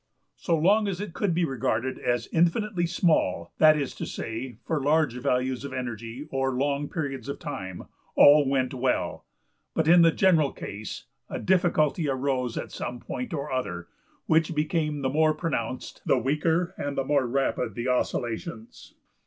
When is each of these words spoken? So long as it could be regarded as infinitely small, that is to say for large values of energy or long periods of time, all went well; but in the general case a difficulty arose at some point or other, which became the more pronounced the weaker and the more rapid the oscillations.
So 0.37 0.57
long 0.57 0.87
as 0.87 0.99
it 0.99 1.13
could 1.13 1.31
be 1.31 1.45
regarded 1.45 1.99
as 1.99 2.25
infinitely 2.33 2.87
small, 2.87 3.53
that 3.59 3.77
is 3.77 3.93
to 3.93 4.07
say 4.07 4.57
for 4.65 4.81
large 4.81 5.13
values 5.19 5.63
of 5.63 5.73
energy 5.73 6.27
or 6.31 6.53
long 6.55 6.89
periods 6.89 7.29
of 7.29 7.37
time, 7.37 7.83
all 8.15 8.49
went 8.49 8.73
well; 8.73 9.27
but 9.75 9.87
in 9.87 10.01
the 10.01 10.09
general 10.11 10.53
case 10.53 11.03
a 11.29 11.37
difficulty 11.37 12.09
arose 12.09 12.57
at 12.57 12.71
some 12.71 12.99
point 12.99 13.31
or 13.31 13.51
other, 13.51 13.89
which 14.25 14.55
became 14.55 15.03
the 15.03 15.07
more 15.09 15.35
pronounced 15.35 16.01
the 16.03 16.17
weaker 16.17 16.73
and 16.79 16.97
the 16.97 17.03
more 17.05 17.27
rapid 17.27 17.75
the 17.75 17.87
oscillations. 17.87 18.95